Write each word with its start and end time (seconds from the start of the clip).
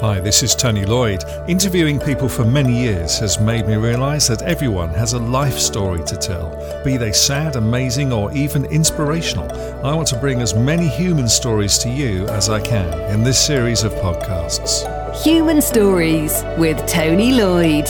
Hi, 0.00 0.18
this 0.18 0.42
is 0.42 0.54
Tony 0.54 0.86
Lloyd. 0.86 1.24
Interviewing 1.46 2.00
people 2.00 2.26
for 2.26 2.42
many 2.42 2.74
years 2.74 3.18
has 3.18 3.38
made 3.38 3.66
me 3.66 3.76
realise 3.76 4.26
that 4.28 4.40
everyone 4.40 4.88
has 4.94 5.12
a 5.12 5.18
life 5.18 5.58
story 5.58 6.02
to 6.04 6.16
tell, 6.16 6.82
be 6.82 6.96
they 6.96 7.12
sad, 7.12 7.56
amazing, 7.56 8.10
or 8.10 8.32
even 8.32 8.64
inspirational. 8.64 9.52
I 9.84 9.94
want 9.94 10.08
to 10.08 10.16
bring 10.16 10.40
as 10.40 10.54
many 10.54 10.88
human 10.88 11.28
stories 11.28 11.76
to 11.80 11.90
you 11.90 12.26
as 12.28 12.48
I 12.48 12.62
can 12.62 12.98
in 13.12 13.22
this 13.22 13.38
series 13.38 13.82
of 13.82 13.92
podcasts. 13.92 14.90
Human 15.22 15.60
Stories 15.60 16.44
with 16.56 16.78
Tony 16.86 17.32
Lloyd. 17.32 17.86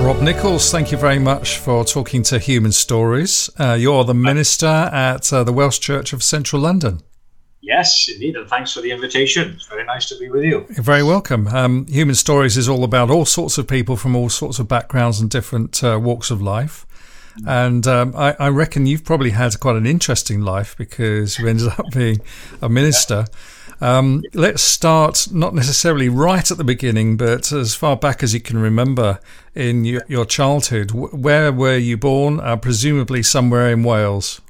Rob 0.00 0.22
Nichols, 0.22 0.70
thank 0.70 0.92
you 0.92 0.96
very 0.96 1.18
much 1.18 1.58
for 1.58 1.84
talking 1.84 2.22
to 2.22 2.38
Human 2.38 2.70
Stories. 2.70 3.50
Uh, 3.58 3.72
you're 3.72 4.04
the 4.04 4.14
minister 4.14 4.66
at 4.66 5.32
uh, 5.32 5.42
the 5.42 5.52
Welsh 5.52 5.80
Church 5.80 6.12
of 6.12 6.22
Central 6.22 6.62
London. 6.62 7.00
Yes, 7.66 8.08
indeed, 8.08 8.36
and 8.36 8.48
thanks 8.48 8.72
for 8.72 8.80
the 8.80 8.92
invitation. 8.92 9.54
It's 9.56 9.66
very 9.66 9.82
nice 9.84 10.08
to 10.10 10.18
be 10.18 10.28
with 10.28 10.44
you. 10.44 10.64
You're 10.70 10.84
very 10.84 11.02
welcome. 11.02 11.48
Um, 11.48 11.84
Human 11.88 12.14
Stories 12.14 12.56
is 12.56 12.68
all 12.68 12.84
about 12.84 13.10
all 13.10 13.24
sorts 13.24 13.58
of 13.58 13.66
people 13.66 13.96
from 13.96 14.14
all 14.14 14.28
sorts 14.28 14.60
of 14.60 14.68
backgrounds 14.68 15.18
and 15.18 15.28
different 15.28 15.82
uh, 15.82 15.98
walks 16.00 16.30
of 16.30 16.40
life. 16.40 16.86
And 17.44 17.84
um, 17.88 18.14
I, 18.16 18.36
I, 18.38 18.48
reckon 18.50 18.86
you've 18.86 19.04
probably 19.04 19.30
had 19.30 19.58
quite 19.58 19.74
an 19.74 19.84
interesting 19.84 20.42
life 20.42 20.76
because 20.78 21.40
you 21.40 21.48
ended 21.48 21.66
up 21.66 21.84
being 21.92 22.20
a 22.62 22.68
minister. 22.68 23.26
Um, 23.80 24.22
let's 24.32 24.62
start 24.62 25.26
not 25.32 25.52
necessarily 25.52 26.08
right 26.08 26.48
at 26.48 26.58
the 26.58 26.64
beginning, 26.64 27.16
but 27.16 27.50
as 27.50 27.74
far 27.74 27.96
back 27.96 28.22
as 28.22 28.32
you 28.32 28.40
can 28.40 28.58
remember 28.58 29.18
in 29.56 29.84
your, 29.84 30.02
your 30.06 30.24
childhood. 30.24 30.92
Where 30.92 31.52
were 31.52 31.76
you 31.76 31.96
born? 31.96 32.38
Uh, 32.38 32.56
presumably 32.56 33.24
somewhere 33.24 33.70
in 33.70 33.82
Wales. 33.82 34.40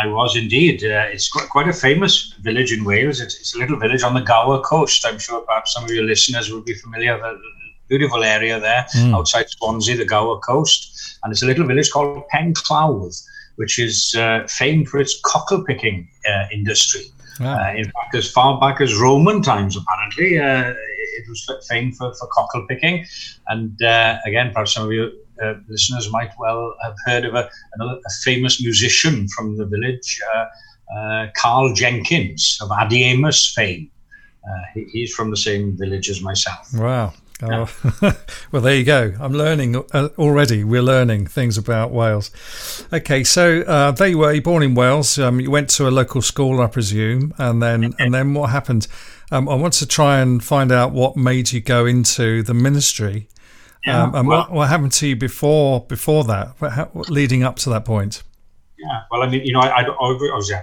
I 0.00 0.06
was 0.06 0.36
indeed. 0.36 0.82
Uh, 0.84 1.06
it's 1.10 1.30
quite, 1.30 1.48
quite 1.48 1.68
a 1.68 1.72
famous 1.72 2.34
village 2.40 2.72
in 2.72 2.84
Wales. 2.84 3.20
It's, 3.20 3.38
it's, 3.38 3.54
a 3.54 3.58
little 3.58 3.78
village 3.78 4.02
on 4.02 4.14
the 4.14 4.20
Gower 4.20 4.60
coast. 4.60 5.04
I'm 5.06 5.18
sure 5.18 5.42
perhaps 5.42 5.74
some 5.74 5.84
of 5.84 5.90
your 5.90 6.04
listeners 6.04 6.50
will 6.50 6.62
be 6.62 6.74
familiar. 6.74 7.14
With 7.14 7.22
the 7.22 7.62
beautiful 7.88 8.24
area 8.24 8.58
there 8.58 8.86
mm. 8.94 9.14
outside 9.14 9.50
Swansea, 9.50 9.96
the 9.96 10.06
Gower 10.06 10.38
coast, 10.40 11.18
and 11.22 11.32
it's 11.32 11.42
a 11.42 11.46
little 11.46 11.66
village 11.66 11.90
called 11.90 12.24
Penclawdd, 12.32 13.22
which 13.56 13.78
is 13.78 14.14
uh, 14.18 14.46
famed 14.48 14.88
for 14.88 14.98
its 14.98 15.20
cockle 15.24 15.62
picking 15.64 16.08
uh, 16.28 16.44
industry. 16.52 17.02
Uh, 17.40 17.72
in 17.76 17.84
fact, 17.84 18.14
as 18.14 18.30
far 18.30 18.60
back 18.60 18.80
as 18.80 18.94
Roman 18.94 19.42
times, 19.42 19.76
apparently, 19.76 20.38
uh, 20.38 20.74
it 21.18 21.28
was 21.28 21.66
famed 21.68 21.96
for, 21.96 22.14
for 22.14 22.28
cockle 22.28 22.66
picking. 22.68 23.04
And 23.48 23.82
uh, 23.82 24.18
again, 24.26 24.52
perhaps 24.52 24.74
some 24.74 24.86
of 24.86 24.92
you 24.92 25.12
uh, 25.42 25.54
listeners 25.68 26.10
might 26.10 26.30
well 26.38 26.74
have 26.82 26.94
heard 27.06 27.24
of 27.24 27.34
a, 27.34 27.48
another, 27.74 27.98
a 27.98 28.10
famous 28.24 28.62
musician 28.62 29.28
from 29.28 29.56
the 29.56 29.66
village, 29.66 30.20
uh, 30.34 30.44
uh, 30.96 31.26
Karl 31.36 31.72
Jenkins 31.74 32.58
of 32.60 32.68
Adiemus 32.70 33.52
fame. 33.54 33.90
Uh, 34.44 34.62
he, 34.74 34.84
he's 34.92 35.14
from 35.14 35.30
the 35.30 35.36
same 35.36 35.76
village 35.76 36.10
as 36.10 36.20
myself. 36.20 36.68
Wow. 36.74 37.14
Oh. 37.42 37.68
well, 38.52 38.62
there 38.62 38.76
you 38.76 38.84
go. 38.84 39.14
I'm 39.18 39.32
learning 39.32 39.76
uh, 39.92 40.10
already. 40.16 40.62
We're 40.62 40.82
learning 40.82 41.26
things 41.26 41.58
about 41.58 41.90
Wales. 41.90 42.30
Okay, 42.92 43.24
so 43.24 43.62
uh, 43.62 43.90
there 43.90 44.08
you 44.08 44.18
were. 44.18 44.32
You're 44.32 44.42
born 44.42 44.62
in 44.62 44.74
Wales. 44.74 45.18
Um, 45.18 45.40
you 45.40 45.50
went 45.50 45.68
to 45.70 45.88
a 45.88 45.90
local 45.90 46.22
school, 46.22 46.60
I 46.60 46.68
presume, 46.68 47.34
and 47.38 47.60
then 47.60 47.94
and 47.98 48.14
then 48.14 48.34
what 48.34 48.50
happened? 48.50 48.86
Um, 49.32 49.48
I 49.48 49.54
want 49.54 49.74
to 49.74 49.86
try 49.86 50.20
and 50.20 50.42
find 50.42 50.70
out 50.70 50.92
what 50.92 51.16
made 51.16 51.52
you 51.52 51.60
go 51.60 51.84
into 51.84 52.42
the 52.42 52.54
ministry. 52.54 53.28
Yeah, 53.86 54.02
um, 54.02 54.14
and 54.14 54.28
well, 54.28 54.40
what, 54.40 54.52
what 54.52 54.68
happened 54.68 54.92
to 54.92 55.08
you 55.08 55.16
before 55.16 55.84
before 55.86 56.24
that, 56.24 56.54
how, 56.60 56.90
leading 57.08 57.42
up 57.42 57.56
to 57.56 57.70
that 57.70 57.84
point? 57.84 58.22
Yeah, 58.78 59.02
well, 59.10 59.22
I 59.22 59.28
mean, 59.28 59.44
you 59.44 59.52
know, 59.52 59.60
I, 59.60 59.82
I, 59.82 59.82
I 59.82 60.08
was 60.10 60.52
I, 60.52 60.62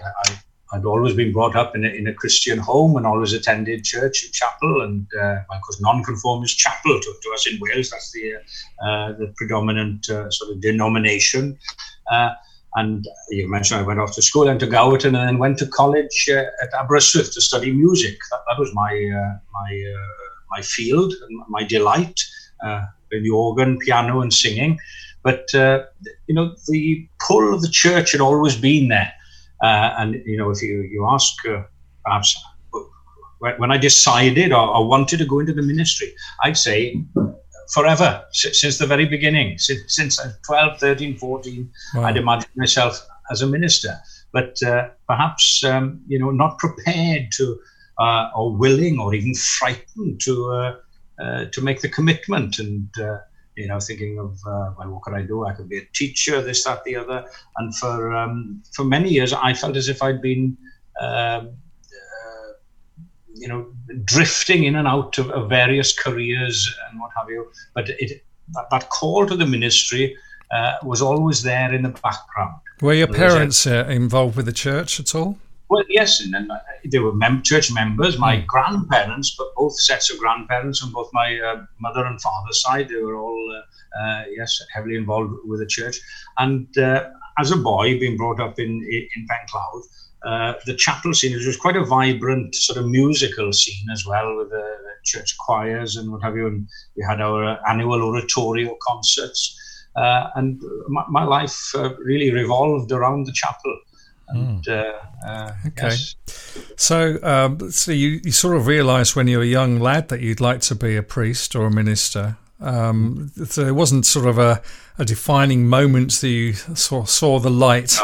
I'd 0.72 0.86
always 0.86 1.16
been 1.16 1.32
brought 1.32 1.56
up 1.56 1.76
in 1.76 1.84
a, 1.84 1.90
in 1.90 2.08
a 2.08 2.14
Christian 2.14 2.60
home 2.60 2.96
and 2.96 3.06
always 3.06 3.34
attended 3.34 3.84
church 3.84 4.24
and 4.24 4.34
chapel, 4.34 4.82
and 4.82 5.08
uh, 5.20 5.40
of 5.52 5.62
course, 5.62 5.82
nonconformist 5.82 6.58
chapel 6.58 7.00
to, 7.00 7.14
to 7.24 7.32
us 7.34 7.48
in 7.48 7.60
Wales. 7.60 7.90
That's 7.90 8.12
the 8.12 8.36
uh, 8.86 9.14
the 9.14 9.34
predominant 9.36 10.10
uh, 10.10 10.30
sort 10.30 10.52
of 10.52 10.62
denomination. 10.62 11.58
Uh, 12.12 12.30
and 12.76 13.06
you 13.32 13.50
mentioned 13.50 13.82
I 13.82 13.84
went 13.84 14.00
off 14.00 14.14
to 14.16 14.22
school 14.22 14.48
and 14.48 14.60
to 14.60 14.68
Gowerton, 14.68 15.08
and 15.08 15.16
then 15.28 15.38
went 15.40 15.58
to 15.60 15.68
college 15.68 16.30
uh, 16.32 16.44
at 16.62 16.74
Aberystwyth 16.74 17.34
to 17.34 17.42
study 17.42 17.72
music. 17.72 18.18
That, 18.32 18.42
that 18.48 18.60
was 18.60 18.74
my 18.74 18.92
uh, 18.94 19.38
my 19.52 19.84
my 20.52 20.62
field 20.62 21.14
and 21.28 21.42
my 21.50 21.64
delight 21.64 22.20
the 23.12 23.30
organ, 23.30 23.78
piano, 23.78 24.22
and 24.22 24.34
singing. 24.34 24.80
But 25.24 25.54
uh, 25.54 25.86
you 26.28 26.36
know, 26.36 26.56
the 26.68 27.08
pull 27.28 27.54
of 27.54 27.62
the 27.62 27.70
church 27.70 28.12
had 28.12 28.22
always 28.22 28.56
been 28.56 28.88
there. 28.88 29.14
Uh, 29.62 29.94
and 29.98 30.16
you 30.26 30.38
know, 30.38 30.50
if 30.50 30.62
you 30.62 30.82
you 30.82 31.06
ask, 31.10 31.34
uh, 31.46 31.64
perhaps 32.06 32.42
when 33.40 33.72
I 33.72 33.78
decided 33.78 34.52
or, 34.52 34.68
or, 34.68 34.88
wanted 34.88 35.18
to 35.20 35.26
go 35.26 35.40
into 35.40 35.54
the 35.54 35.62
ministry, 35.62 36.14
I'd 36.44 36.58
say 36.58 37.02
forever 37.74 38.26
since 38.32 38.78
the 38.78 38.86
very 38.86 39.06
beginning, 39.06 39.58
since, 39.58 39.96
since 39.96 40.20
12, 40.46 40.80
13, 40.80 41.18
14, 41.18 41.72
wow. 41.96 42.04
I'd 42.04 42.18
imagined 42.18 42.52
myself 42.56 43.00
as 43.32 43.42
a 43.42 43.48
minister. 43.48 43.98
But 44.32 44.62
uh, 44.64 44.90
perhaps 45.08 45.64
um, 45.64 46.02
you 46.08 46.20
know, 46.20 46.32
not 46.32 46.60
prepared 46.60 47.30
to 47.38 47.60
uh, 47.98 48.30
or 48.36 48.56
willing 48.56 49.00
or 49.00 49.14
even 49.14 49.34
frightened 49.34 50.22
to 50.22 50.52
uh, 50.52 50.76
to 51.20 51.62
make 51.62 51.82
the 51.82 51.90
commitment. 51.90 52.60
And 52.60 52.90
uh, 53.00 53.20
you 53.60 53.68
know 53.68 53.80
thinking 53.80 54.18
of 54.20 54.40
uh, 54.48 54.72
well 54.78 54.90
what 54.92 55.02
could 55.04 55.14
I 55.14 55.22
do? 55.22 55.46
I 55.46 55.54
could 55.54 55.70
be 55.70 55.80
a 55.80 55.86
teacher 55.94 56.42
this 56.42 56.64
that 56.64 56.84
the 56.84 56.96
other. 56.96 57.26
And 57.58 57.76
for 57.76 58.16
um, 58.16 58.64
for 58.74 58.86
many 58.86 59.10
years 59.10 59.34
I 59.34 59.54
felt 59.54 59.76
as 59.76 59.90
if 59.90 60.02
I'd 60.02 60.22
been 60.22 60.58
um, 61.02 61.52
uh, 61.98 62.52
you 63.34 63.48
know 63.48 63.68
drifting 64.06 64.64
in 64.64 64.76
and 64.76 64.88
out 64.88 65.18
of, 65.18 65.30
of, 65.32 65.50
various 65.50 65.98
careers 65.98 66.58
and 66.90 67.00
what 67.00 67.12
have 67.18 67.30
you. 67.30 67.52
But 67.74 67.90
it 67.90 68.24
that, 68.54 68.70
that 68.72 68.90
call 68.90 69.28
to 69.28 69.36
the 69.36 69.46
ministry 69.46 70.16
uh, 70.52 70.76
was 70.84 71.02
always 71.02 71.44
there 71.44 71.74
in 71.74 71.84
the 71.84 71.90
background. 71.90 72.56
Were 72.82 72.94
your 72.94 73.08
parents 73.08 73.68
uh, 73.68 73.86
involved 73.90 74.38
with 74.38 74.46
the 74.46 74.54
church 74.54 75.00
at 75.00 75.14
all 75.14 75.38
well, 75.70 75.84
yes, 75.88 76.20
and, 76.20 76.34
and 76.34 76.52
they 76.86 77.00
were 77.00 77.14
mem- 77.14 77.44
church 77.44 77.72
members. 77.72 78.18
My 78.18 78.38
mm. 78.38 78.48
grandparents, 78.48 79.36
but 79.38 79.54
both 79.56 79.80
sets 79.80 80.12
of 80.12 80.18
grandparents 80.18 80.84
on 80.84 80.92
both 80.92 81.10
my 81.14 81.40
uh, 81.40 81.64
mother 81.80 82.06
and 82.06 82.20
father's 82.20 82.62
side, 82.62 82.90
they 82.90 82.96
were 82.96 83.18
all, 83.18 83.56
uh, 83.56 84.02
uh, 84.02 84.24
yes, 84.36 84.60
heavily 84.74 84.96
involved 84.96 85.34
with 85.46 85.60
the 85.60 85.68
church. 85.68 86.00
And 86.40 86.76
uh, 86.78 87.10
as 87.38 87.52
a 87.52 87.58
boy, 87.58 88.00
being 88.00 88.18
brought 88.18 88.40
up 88.40 88.58
in 88.60 88.72
in 89.16 89.28
Penclawdd, 89.28 89.84
uh, 90.26 90.54
the 90.66 90.76
chapel 90.76 91.14
scene 91.14 91.34
was 91.34 91.58
quite 91.58 91.78
a 91.78 91.86
vibrant 91.86 92.56
sort 92.56 92.80
of 92.80 92.88
musical 92.88 93.54
scene 93.54 93.90
as 93.92 94.06
well, 94.06 94.36
with 94.38 94.50
the 94.50 94.68
church 95.06 95.38
choirs 95.38 95.96
and 95.96 96.12
what 96.12 96.24
have 96.24 96.36
you. 96.36 96.48
And 96.48 96.68
we 96.96 97.04
had 97.04 97.22
our 97.22 97.60
annual 97.70 98.02
oratorio 98.02 98.76
concerts. 98.82 99.56
Uh, 99.96 100.30
and 100.36 100.62
my, 100.88 101.04
my 101.10 101.24
life 101.24 101.74
really 102.00 102.32
revolved 102.32 102.92
around 102.92 103.26
the 103.26 103.34
chapel. 103.34 103.80
And, 104.32 104.64
mm. 104.64 104.68
uh, 104.68 105.28
uh, 105.28 105.54
okay. 105.68 105.88
Yes. 105.88 106.16
So, 106.78 107.18
um, 107.24 107.72
so 107.72 107.92
you, 107.92 108.22
you 108.24 108.32
sort 108.32 108.56
of 108.56 108.68
realised 108.68 109.16
when 109.16 109.28
you 109.28 109.38
were 109.38 109.44
a 109.44 109.48
young 109.48 109.80
lad 109.80 110.10
that 110.10 110.22
you'd 110.22 110.42
like 110.42 110.62
to 110.62 110.76
be 110.76 110.96
a 110.96 111.04
priest 111.04 111.56
or 111.56 111.66
a 111.66 111.72
minister. 111.72 112.38
Um, 112.62 113.32
so 113.46 113.66
it 113.66 113.76
wasn't 113.76 114.06
sort 114.06 114.28
of 114.28 114.38
a, 114.38 114.62
a 114.98 115.06
defining 115.06 115.68
moment 115.68 116.12
that 116.22 116.30
you 116.30 116.54
saw, 116.54 117.06
saw 117.06 117.40
the 117.40 117.50
light. 117.50 117.98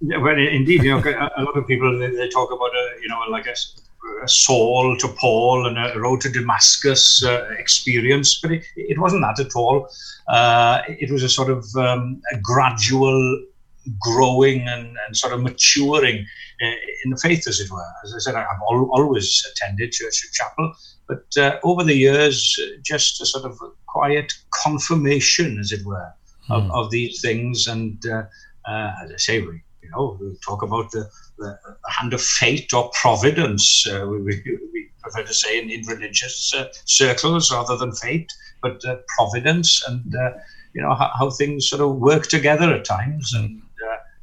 No. 0.00 0.20
Well, 0.20 0.38
indeed, 0.38 0.84
you 0.84 0.92
know, 0.92 1.30
a 1.36 1.42
lot 1.42 1.56
of 1.56 1.66
people 1.66 1.98
they, 1.98 2.10
they 2.14 2.28
talk 2.28 2.52
about 2.52 2.70
a, 2.70 3.02
you 3.02 3.08
know, 3.08 3.18
like 3.30 3.48
a, 3.48 3.56
a 4.22 4.28
Saul 4.28 4.96
to 4.96 5.08
Paul 5.08 5.66
and 5.66 5.76
a 5.76 5.98
road 5.98 6.20
to 6.20 6.30
Damascus 6.30 7.24
uh, 7.24 7.48
experience, 7.58 8.40
but 8.40 8.52
it, 8.52 8.64
it 8.76 8.98
wasn't 8.98 9.22
that 9.22 9.44
at 9.44 9.56
all. 9.56 9.88
Uh, 10.28 10.82
it 10.86 11.10
was 11.10 11.24
a 11.24 11.28
sort 11.28 11.50
of 11.50 11.64
um, 11.74 12.22
a 12.32 12.38
gradual 12.38 13.44
growing 14.00 14.68
and, 14.68 14.96
and 15.06 15.16
sort 15.16 15.32
of 15.32 15.40
maturing 15.42 16.26
uh, 16.62 16.74
in 17.04 17.10
the 17.10 17.16
faith, 17.16 17.46
as 17.46 17.60
it 17.60 17.70
were. 17.70 17.92
As 18.04 18.14
I 18.14 18.18
said, 18.18 18.34
I've 18.34 18.46
al- 18.70 18.90
always 18.92 19.44
attended 19.52 19.92
church 19.92 20.24
and 20.24 20.32
chapel, 20.32 20.72
but 21.06 21.24
uh, 21.36 21.58
over 21.64 21.84
the 21.84 21.94
years, 21.94 22.58
just 22.84 23.20
a 23.20 23.26
sort 23.26 23.44
of 23.44 23.58
quiet 23.86 24.32
confirmation, 24.50 25.58
as 25.58 25.72
it 25.72 25.84
were, 25.84 26.12
of, 26.50 26.64
mm. 26.64 26.70
of 26.72 26.90
these 26.90 27.20
things. 27.20 27.66
And 27.66 28.04
uh, 28.06 28.24
uh, 28.68 28.92
as 29.04 29.12
I 29.12 29.16
say, 29.16 29.40
we 29.40 29.62
you 29.82 29.90
know 29.90 30.18
we 30.20 30.36
talk 30.44 30.62
about 30.62 30.90
the, 30.90 31.08
the, 31.38 31.58
the 31.64 31.90
hand 31.90 32.12
of 32.12 32.20
fate 32.20 32.72
or 32.74 32.90
providence. 33.00 33.86
Uh, 33.86 34.06
we, 34.06 34.22
we, 34.22 34.42
we, 34.72 34.90
prefer 35.00 35.22
to 35.22 35.32
say 35.32 35.62
in, 35.62 35.70
in 35.70 35.86
religious 35.86 36.52
uh, 36.52 36.66
circles 36.84 37.52
rather 37.52 37.76
than 37.76 37.92
fate, 37.92 38.30
but 38.60 38.82
providence 39.16 39.82
and 39.86 40.12
you 40.74 40.82
know 40.82 40.94
how, 40.94 41.10
how, 41.18 41.30
things 41.30 41.68
sort 41.68 41.80
of 41.80 41.96
work 41.96 42.26
together 42.26 42.72
at 42.74 42.84
times 42.84 43.32
and 43.32 43.62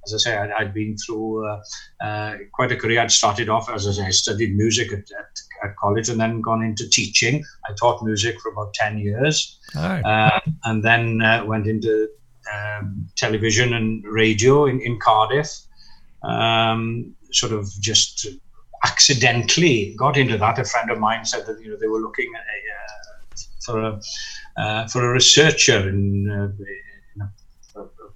as 0.05 0.13
I 0.13 0.17
say, 0.17 0.37
I'd, 0.37 0.51
I'd 0.51 0.73
been 0.73 0.95
through 0.97 1.47
uh, 1.47 1.61
uh, 2.01 2.37
quite 2.53 2.71
a 2.71 2.75
career. 2.75 3.01
I'd 3.01 3.11
started 3.11 3.49
off, 3.49 3.69
as 3.69 3.87
I 3.87 3.91
say, 3.91 4.05
I 4.05 4.11
studied 4.11 4.55
music 4.55 4.91
at, 4.91 4.99
at, 4.99 5.39
at, 5.63 5.75
college 5.77 6.09
and 6.09 6.19
then 6.19 6.41
gone 6.41 6.63
into 6.63 6.87
teaching. 6.89 7.43
I 7.69 7.73
taught 7.73 8.03
music 8.03 8.39
for 8.41 8.51
about 8.51 8.73
10 8.73 8.99
years 8.99 9.59
uh, 9.75 10.39
and 10.63 10.83
then 10.83 11.21
uh, 11.21 11.43
went 11.45 11.67
into 11.67 12.07
um, 12.53 13.07
television 13.15 13.73
and 13.73 14.03
radio 14.05 14.65
in, 14.65 14.79
in 14.81 14.99
Cardiff. 14.99 15.49
Um, 16.23 17.15
sort 17.31 17.51
of 17.51 17.69
just 17.79 18.27
accidentally 18.83 19.93
got 19.97 20.17
into 20.17 20.37
that. 20.37 20.59
A 20.59 20.63
friend 20.63 20.89
of 20.89 20.99
mine 20.99 21.25
said 21.25 21.45
that 21.45 21.61
you 21.61 21.69
know 21.69 21.77
they 21.79 21.87
were 21.87 21.99
looking 21.99 22.31
at 22.35 22.41
a, 22.41 22.59
uh, 22.77 23.35
for 23.65 23.81
a 23.81 24.01
uh, 24.57 24.87
for 24.87 25.09
a 25.09 25.13
researcher 25.13 25.89
in, 25.89 26.29
uh, 26.29 26.45
in 26.45 26.65
a, 26.69 26.94
a, 26.94 26.94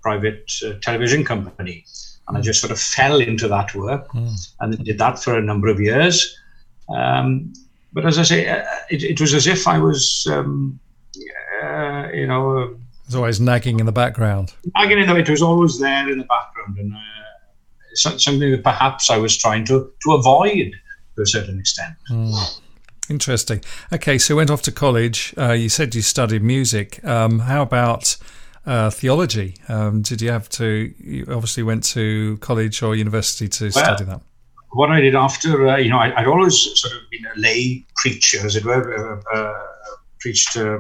private 0.02 0.52
uh, 0.66 0.74
television 0.82 1.24
company, 1.24 1.86
and 2.28 2.38
I 2.38 2.42
just 2.42 2.62
sort 2.62 2.72
of 2.72 2.80
fell 2.80 3.20
into 3.20 3.48
that 3.48 3.74
work 3.76 4.08
mm. 4.10 4.54
and 4.60 4.84
did 4.84 4.98
that 4.98 5.22
for 5.22 5.38
a 5.38 5.42
number 5.42 5.68
of 5.68 5.80
years. 5.80 6.38
Um, 6.96 7.54
but 7.94 8.06
as 8.06 8.18
I 8.18 8.24
say, 8.24 8.48
uh, 8.48 8.64
it, 8.90 9.04
it, 9.04 9.22
was 9.22 9.34
as 9.34 9.48
if 9.48 9.68
I 9.68 9.80
was, 9.80 10.28
um, 10.30 10.80
you 12.14 12.28
know. 12.28 12.78
It's 13.06 13.16
always 13.16 13.40
nagging 13.40 13.80
in 13.80 13.86
the 13.86 13.92
background. 13.92 14.54
Nagging 14.76 15.00
in 15.00 15.08
the, 15.08 15.16
it 15.16 15.30
was 15.30 15.42
always 15.42 15.80
there 15.80 16.10
in 16.10 16.20
the 16.20 16.26
background, 16.26 16.78
and 16.78 16.94
something 17.94 18.52
that 18.52 18.64
perhaps 18.64 19.10
I 19.10 19.18
was 19.18 19.38
trying 19.38 19.66
to, 19.66 19.92
to 20.04 20.14
avoid 20.14 20.74
to 21.16 21.22
a 21.22 21.26
certain 21.26 21.60
extent. 21.60 21.96
Mm. 22.10 22.62
Interesting. 23.10 23.64
Okay, 23.92 24.18
so 24.18 24.34
you 24.34 24.38
went 24.38 24.52
off 24.52 24.62
to 24.64 24.72
college. 24.72 25.34
Uh, 25.38 25.52
you 25.52 25.68
said 25.68 25.96
you 25.96 26.02
studied 26.02 26.44
music. 26.44 27.04
Um, 27.04 27.40
how 27.40 27.64
about 27.64 28.18
uh, 28.70 28.90
theology? 28.92 29.56
Um, 29.68 30.02
did 30.02 30.22
you 30.22 30.32
have 30.32 30.48
to? 30.50 30.94
You 31.00 31.26
obviously 31.30 31.64
went 31.64 31.84
to 31.96 32.38
college 32.38 32.84
or 32.84 32.96
university 32.96 33.48
to 33.50 33.66
well, 33.66 33.72
study 33.72 34.06
that. 34.06 34.22
What 34.72 34.92
I 34.92 35.02
did 35.02 35.16
after, 35.16 35.68
uh, 35.68 35.78
you 35.78 35.90
know, 35.90 35.98
I, 35.98 36.22
would 36.22 36.32
always 36.32 36.80
sort 36.80 36.94
of 36.94 37.10
been 37.10 37.26
a 37.26 37.40
lay 37.40 37.84
preacher, 37.96 38.46
as 38.46 38.56
it 38.56 38.64
were, 38.64 39.22
uh, 39.34 39.36
uh, 39.36 39.54
preached 40.20 40.56
uh, 40.56 40.80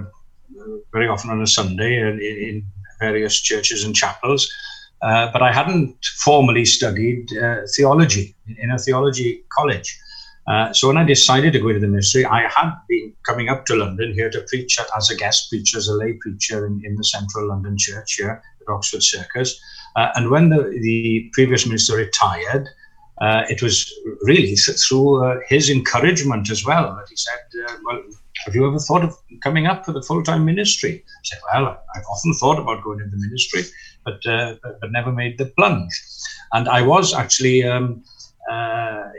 very 0.93 1.07
often 1.07 1.31
on 1.31 1.41
a 1.41 1.47
Sunday 1.47 1.99
in, 1.99 2.19
in 2.21 2.65
various 2.99 3.41
churches 3.41 3.83
and 3.83 3.95
chapels. 3.95 4.51
Uh, 5.01 5.31
but 5.31 5.41
I 5.41 5.51
hadn't 5.51 5.95
formally 6.17 6.65
studied 6.65 7.35
uh, 7.35 7.61
theology 7.75 8.35
in 8.57 8.69
a 8.69 8.77
theology 8.77 9.43
college. 9.57 9.97
Uh, 10.47 10.73
so 10.73 10.87
when 10.87 10.97
I 10.97 11.03
decided 11.03 11.53
to 11.53 11.59
go 11.59 11.69
into 11.69 11.79
the 11.79 11.87
ministry, 11.87 12.25
I 12.25 12.47
had 12.47 12.71
been 12.87 13.13
coming 13.25 13.49
up 13.49 13.65
to 13.67 13.75
London 13.75 14.13
here 14.13 14.29
to 14.31 14.41
preach 14.47 14.79
as 14.97 15.09
a 15.09 15.15
guest 15.15 15.49
preacher, 15.49 15.77
as 15.77 15.87
a 15.87 15.93
lay 15.93 16.13
preacher 16.13 16.65
in, 16.65 16.81
in 16.83 16.95
the 16.95 17.03
central 17.03 17.47
London 17.49 17.77
church 17.77 18.13
here 18.13 18.41
at 18.61 18.73
Oxford 18.73 19.03
Circus. 19.03 19.59
Uh, 19.95 20.09
and 20.15 20.29
when 20.29 20.49
the, 20.49 20.63
the 20.81 21.29
previous 21.33 21.65
minister 21.65 21.95
retired, 21.95 22.67
uh, 23.21 23.43
it 23.49 23.61
was 23.61 23.93
really 24.21 24.55
through 24.55 25.23
uh, 25.23 25.39
his 25.47 25.69
encouragement 25.69 26.49
as 26.49 26.65
well 26.65 26.95
that 26.95 27.09
he 27.09 27.15
said, 27.15 27.39
well, 27.85 28.01
have 28.45 28.55
you 28.55 28.65
ever 28.65 28.79
thought 28.79 29.03
of 29.03 29.13
coming 29.43 29.67
up 29.67 29.85
for 29.85 29.91
the 29.91 30.01
full-time 30.01 30.45
ministry? 30.45 31.03
I 31.05 31.21
said, 31.23 31.39
well, 31.53 31.83
I've 31.95 32.03
often 32.09 32.33
thought 32.33 32.57
about 32.57 32.83
going 32.83 33.01
into 33.01 33.17
the 33.17 33.21
ministry, 33.21 33.63
but, 34.05 34.25
uh, 34.25 34.55
but, 34.63 34.79
but 34.79 34.91
never 34.91 35.11
made 35.11 35.37
the 35.37 35.47
plunge. 35.47 36.01
And 36.53 36.69
I 36.69 36.81
was 36.81 37.13
actually 37.13 37.63
um, 37.63 38.03
uh, 38.07 38.18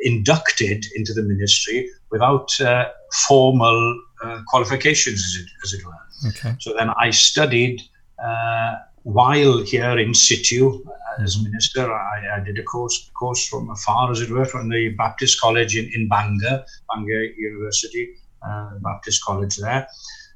inducted 0.03 0.85
into 0.97 1.13
the 1.13 1.23
ministry 1.23 1.89
without 2.11 2.49
uh, 2.61 2.89
formal 3.29 4.03
uh, 4.23 4.41
qualifications, 4.49 5.21
as 5.25 5.43
it, 5.43 5.51
as 5.65 5.73
it 5.73 5.87
were. 5.87 6.29
Okay. 6.29 6.57
So 6.61 6.75
then 6.77 6.91
I 6.99 7.11
studied 7.11 7.83
uh, 8.23 8.77
while 9.03 9.63
here 9.63 9.99
in 9.99 10.15
situ 10.15 10.85
as 11.21 11.43
minister. 11.43 11.93
I, 11.93 12.37
I, 12.37 12.41
did 12.41 12.59
a 12.59 12.63
course 12.63 13.11
course 13.19 13.47
from 13.49 13.71
afar, 13.71 14.11
as 14.11 14.21
it 14.21 14.31
were, 14.31 14.45
from 14.45 14.69
the 14.69 14.91
Baptist 14.91 15.41
College 15.41 15.77
in, 15.77 15.91
in 15.95 16.09
Bangor, 16.09 16.65
Bangor 16.93 17.25
University, 17.37 18.15
uh, 18.43 18.71
Baptist 18.81 19.25
College 19.25 19.57
there, 19.57 19.87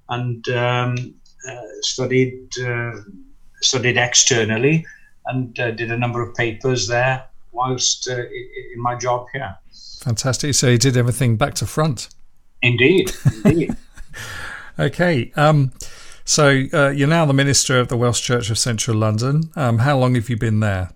and 0.08 0.48
um, 0.48 1.14
uh, 1.48 1.60
studied 1.80 2.48
studied 3.60 3.96
externally 3.96 4.84
and 5.26 5.58
uh, 5.58 5.70
did 5.70 5.90
a 5.90 5.96
number 5.96 6.22
of 6.22 6.34
papers 6.34 6.86
there 6.86 7.24
whilst 7.54 8.08
uh, 8.08 8.16
in 8.16 8.82
my 8.82 8.96
job 8.96 9.26
here. 9.32 9.56
Fantastic. 10.02 10.54
So 10.54 10.68
you 10.68 10.78
did 10.78 10.96
everything 10.96 11.36
back 11.36 11.54
to 11.54 11.66
front. 11.66 12.08
Indeed, 12.60 13.12
indeed. 13.44 13.76
okay. 14.78 15.32
Um, 15.36 15.72
so 16.24 16.64
uh, 16.72 16.88
you're 16.88 17.08
now 17.08 17.26
the 17.26 17.34
minister 17.34 17.78
of 17.78 17.88
the 17.88 17.96
Welsh 17.96 18.22
Church 18.22 18.50
of 18.50 18.58
Central 18.58 18.96
London. 18.96 19.50
Um, 19.56 19.78
how 19.78 19.98
long 19.98 20.14
have 20.14 20.28
you 20.28 20.36
been 20.36 20.60
there? 20.60 20.90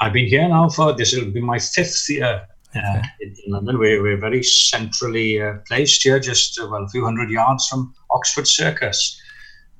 I've 0.00 0.12
been 0.12 0.26
here 0.26 0.48
now 0.48 0.68
for 0.68 0.92
this 0.94 1.14
will 1.14 1.30
be 1.30 1.40
my 1.40 1.58
fifth 1.58 2.08
year 2.08 2.46
uh, 2.74 2.78
okay. 2.78 3.02
in, 3.20 3.34
London. 3.46 3.78
We're, 3.78 4.02
we're 4.02 4.16
very 4.16 4.42
centrally 4.42 5.40
uh, 5.40 5.54
placed 5.68 6.02
here, 6.02 6.18
just 6.18 6.58
uh, 6.58 6.66
well 6.68 6.84
a 6.84 6.88
few 6.88 7.04
hundred 7.04 7.30
yards 7.30 7.68
from 7.68 7.94
Oxford 8.10 8.48
Circus. 8.48 9.20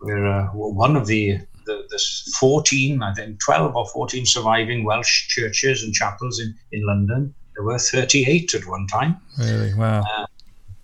We're 0.00 0.26
uh, 0.26 0.46
one 0.48 0.96
of 0.96 1.06
the 1.06 1.40
the, 1.66 1.86
there's 1.90 2.36
14, 2.38 3.02
I 3.02 3.14
think 3.14 3.40
12 3.40 3.76
or 3.76 3.86
14 3.88 4.26
surviving 4.26 4.84
Welsh 4.84 5.28
churches 5.28 5.82
and 5.82 5.92
chapels 5.92 6.40
in, 6.40 6.54
in 6.72 6.86
London. 6.86 7.34
There 7.54 7.64
were 7.64 7.78
38 7.78 8.54
at 8.54 8.66
one 8.66 8.86
time. 8.86 9.16
Really? 9.38 9.74
Wow. 9.74 10.00
Uh, 10.00 10.26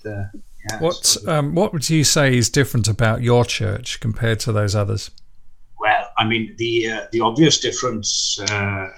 the, 0.03 0.31
yeah, 0.71 0.79
what, 0.81 0.95
so 1.05 1.31
um, 1.31 1.55
what 1.55 1.73
would 1.73 1.89
you 1.89 2.05
say 2.05 2.37
is 2.37 2.51
different 2.51 2.89
about 2.89 3.23
your 3.23 3.45
church 3.45 4.01
compared 4.01 4.41
to 4.41 4.53
those 4.53 4.75
others? 4.75 5.11
Well, 5.81 6.09
I 6.19 6.25
mean, 6.25 6.55
the, 6.59 6.91
uh, 6.91 7.07
the 7.13 7.21
obvious 7.21 7.61
difference 7.61 8.39
uh, 8.51 8.55
uh 8.55 8.89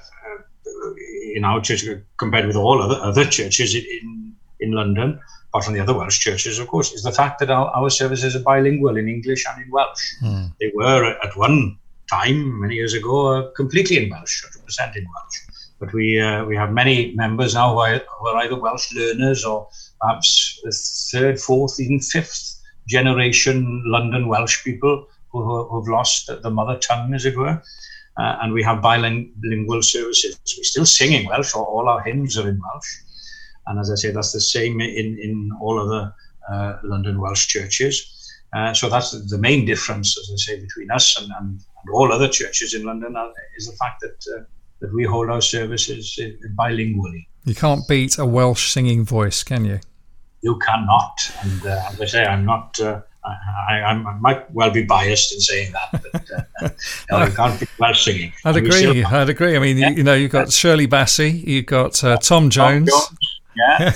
in 1.34 1.44
our 1.44 1.60
church 1.60 1.84
compared 2.18 2.46
with 2.46 2.56
all 2.56 2.82
other, 2.82 2.96
other 2.96 3.24
churches 3.24 3.74
in, 3.74 4.19
in 4.70 4.76
London 4.76 5.20
apart 5.50 5.64
from 5.64 5.74
the 5.74 5.80
other 5.80 5.94
Welsh 5.94 6.20
churches, 6.20 6.58
of 6.60 6.68
course, 6.68 6.92
is 6.92 7.02
the 7.02 7.10
fact 7.10 7.40
that 7.40 7.50
our, 7.50 7.66
our 7.70 7.90
services 7.90 8.36
are 8.36 8.40
bilingual 8.40 8.96
in 8.96 9.08
English 9.08 9.44
and 9.48 9.64
in 9.64 9.70
Welsh. 9.70 10.14
Mm. 10.22 10.52
They 10.60 10.70
were 10.74 11.16
at 11.24 11.36
one 11.36 11.76
time, 12.08 12.60
many 12.60 12.76
years 12.76 12.94
ago, 12.94 13.26
uh, 13.26 13.50
completely 13.56 13.96
in 14.02 14.10
Welsh, 14.10 14.44
100% 14.44 14.96
in 14.96 15.04
Welsh. 15.04 15.38
But 15.80 15.92
we 15.92 16.20
uh, 16.20 16.44
we 16.44 16.54
have 16.56 16.72
many 16.72 17.14
members 17.16 17.54
now 17.54 17.72
who 17.72 17.80
are, 17.80 18.00
who 18.18 18.28
are, 18.28 18.36
either 18.42 18.60
Welsh 18.60 18.94
learners 18.94 19.44
or 19.44 19.68
perhaps 20.00 20.60
third, 21.10 21.40
fourth, 21.40 21.80
even 21.80 22.00
fifth 22.00 22.60
generation 22.86 23.82
London 23.86 24.28
Welsh 24.28 24.62
people 24.62 25.06
who, 25.32 25.64
who 25.64 25.80
have 25.80 25.88
lost 25.88 26.30
the 26.42 26.50
mother 26.50 26.78
tongue, 26.78 27.14
as 27.14 27.24
it 27.24 27.36
were. 27.36 27.62
Uh, 28.18 28.36
and 28.42 28.52
we 28.52 28.62
have 28.62 28.82
bilingual 28.82 29.82
services. 29.82 30.38
We 30.58 30.64
still 30.64 30.84
sing 30.84 31.12
in 31.12 31.26
Welsh, 31.26 31.54
or 31.54 31.64
all 31.64 31.88
our 31.88 32.02
hymns 32.02 32.36
are 32.36 32.48
in 32.48 32.60
Welsh. 32.60 32.90
And 33.70 33.78
as 33.78 33.88
I 33.88 33.94
say, 33.94 34.10
that's 34.10 34.32
the 34.32 34.40
same 34.40 34.80
in, 34.80 35.16
in 35.20 35.50
all 35.60 35.78
other 35.78 36.12
uh, 36.50 36.78
London 36.82 37.20
Welsh 37.20 37.46
churches. 37.46 38.16
Uh, 38.52 38.74
so 38.74 38.88
that's 38.88 39.12
the 39.30 39.38
main 39.38 39.64
difference, 39.64 40.18
as 40.18 40.28
I 40.32 40.36
say, 40.36 40.60
between 40.60 40.90
us 40.90 41.16
and, 41.20 41.30
and, 41.38 41.50
and 41.50 41.94
all 41.94 42.12
other 42.12 42.28
churches 42.28 42.74
in 42.74 42.82
London 42.82 43.14
uh, 43.16 43.28
is 43.56 43.68
the 43.68 43.76
fact 43.76 44.00
that 44.00 44.36
uh, 44.36 44.42
that 44.80 44.92
we 44.92 45.04
hold 45.04 45.30
our 45.30 45.40
services 45.40 46.18
bilingually. 46.56 47.26
You 47.44 47.54
can't 47.54 47.86
beat 47.86 48.18
a 48.18 48.26
Welsh 48.26 48.72
singing 48.72 49.04
voice, 49.04 49.44
can 49.44 49.64
you? 49.64 49.78
You 50.40 50.58
cannot. 50.58 51.32
And 51.42 51.66
uh, 51.66 51.82
as 51.90 52.00
I 52.00 52.06
say, 52.06 52.24
I'm 52.24 52.44
not. 52.44 52.80
Uh, 52.80 53.02
I, 53.22 53.82
I, 53.82 53.94
might 53.94 54.50
well 54.50 54.70
be 54.70 54.82
biased 54.82 55.34
in 55.34 55.40
saying 55.40 55.72
that, 55.72 56.02
but 56.10 56.30
uh, 56.32 56.68
no, 57.10 57.26
you 57.26 57.32
can't 57.32 57.60
be 57.60 57.66
Welsh 57.78 58.04
singing. 58.04 58.32
I'd 58.44 58.56
agree. 58.56 59.04
I'd 59.04 59.28
agree. 59.28 59.56
I 59.56 59.60
mean, 59.60 59.76
yeah. 59.76 59.90
you, 59.90 59.96
you, 59.96 60.02
know, 60.02 60.14
you've 60.14 60.32
got 60.32 60.50
Shirley 60.50 60.88
Bassey, 60.88 61.46
you've 61.46 61.66
got 61.66 62.02
uh, 62.02 62.16
Tom 62.16 62.48
Jones. 62.48 62.90
Tom 62.90 63.16
Jones 63.20 63.29
yeah, 63.56 63.92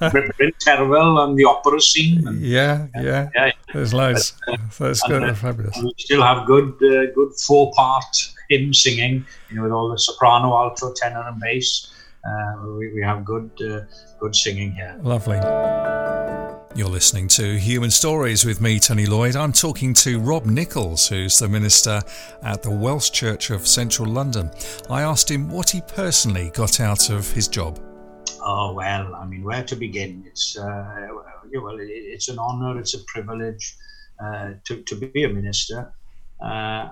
yeah. 0.00 0.10
Bryn 0.10 0.52
Terfel 0.64 1.18
on 1.18 1.34
the 1.36 1.44
opera 1.44 1.80
scene. 1.80 2.26
And, 2.26 2.40
yeah, 2.40 2.86
yeah, 2.96 3.28
yeah, 3.34 3.52
There's 3.72 3.94
loads. 3.94 4.34
But, 4.46 4.54
uh, 4.54 4.62
That's 4.78 5.02
good. 5.02 5.22
Uh, 5.22 5.34
fabulous. 5.34 5.76
We 5.82 5.92
still 5.98 6.22
have 6.22 6.46
good, 6.46 6.74
uh, 6.82 7.12
good 7.14 7.32
four 7.46 7.72
part 7.74 8.04
hymn 8.48 8.72
singing. 8.74 9.24
You 9.50 9.56
know, 9.56 9.62
with 9.62 9.72
all 9.72 9.88
the 9.90 9.98
soprano, 9.98 10.54
alto, 10.54 10.92
tenor, 10.94 11.24
and 11.26 11.40
bass. 11.40 11.92
Uh, 12.26 12.70
we, 12.76 12.92
we 12.92 13.02
have 13.02 13.24
good, 13.24 13.50
uh, 13.62 13.80
good 14.18 14.34
singing 14.34 14.72
here. 14.72 14.98
Lovely. 15.02 15.38
You're 16.76 16.88
listening 16.88 17.28
to 17.28 17.58
Human 17.58 17.90
Stories 17.90 18.44
with 18.44 18.60
me, 18.60 18.78
Tony 18.78 19.06
Lloyd. 19.06 19.34
I'm 19.34 19.52
talking 19.52 19.94
to 19.94 20.20
Rob 20.20 20.44
Nichols, 20.44 21.08
who's 21.08 21.38
the 21.38 21.48
minister 21.48 22.02
at 22.42 22.62
the 22.62 22.70
Welsh 22.70 23.10
Church 23.10 23.48
of 23.48 23.66
Central 23.66 24.08
London. 24.08 24.50
I 24.90 25.00
asked 25.02 25.30
him 25.30 25.48
what 25.48 25.70
he 25.70 25.80
personally 25.80 26.50
got 26.50 26.80
out 26.80 27.08
of 27.08 27.30
his 27.30 27.48
job. 27.48 27.80
Oh 28.48 28.72
well, 28.74 29.12
I 29.16 29.26
mean, 29.26 29.42
where 29.42 29.64
to 29.64 29.74
begin? 29.74 30.22
It's 30.24 30.56
uh, 30.56 31.08
well, 31.52 31.78
it's 31.80 32.28
an 32.28 32.38
honour, 32.38 32.78
it's 32.78 32.94
a 32.94 33.02
privilege 33.06 33.76
uh, 34.22 34.52
to 34.66 34.82
to 34.82 34.94
be 34.94 35.24
a 35.24 35.28
minister. 35.28 35.92
Uh, 36.40 36.90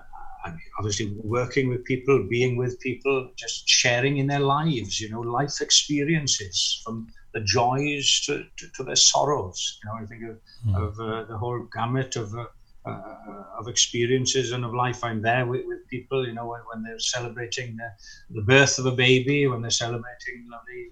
obviously, 0.77 1.15
working 1.23 1.69
with 1.69 1.85
people, 1.85 2.27
being 2.29 2.57
with 2.57 2.81
people, 2.81 3.31
just 3.37 3.69
sharing 3.69 4.17
in 4.19 4.27
their 4.27 4.41
lives. 4.41 5.01
You 5.01 5.11
know, 5.11 5.21
life 5.21 5.61
experiences 5.61 6.83
from 6.85 7.07
the 7.35 7.41
joys 7.43 8.23
to, 8.27 8.45
to, 8.57 8.67
to 8.75 8.83
their 8.83 8.97
sorrows. 8.97 9.79
You 9.85 9.91
know, 9.91 10.03
I 10.03 10.07
think 10.07 10.23
of, 10.25 10.37
mm. 10.67 10.77
of 10.77 10.99
uh, 10.99 11.25
the 11.31 11.39
whole 11.39 11.69
gamut 11.73 12.17
of. 12.17 12.35
Uh, 12.35 12.47
uh, 12.87 13.45
of 13.59 13.67
experiences 13.67 14.53
and 14.53 14.63
of 14.63 14.75
life. 14.75 15.03
I'm 15.03 15.23
there 15.23 15.47
with, 15.47 15.63
with 15.65 15.89
people, 15.89 16.27
you 16.27 16.35
know, 16.35 16.49
when, 16.49 16.61
when 16.71 16.83
they're 16.83 16.99
celebrating 16.99 17.79
the, 17.79 17.89
the, 18.29 18.43
birth 18.43 18.79
of 18.79 18.85
a 18.85 18.93
baby, 18.93 19.47
when 19.47 19.63
they're 19.63 19.71
celebrating 19.71 20.47
lovely 20.51 20.91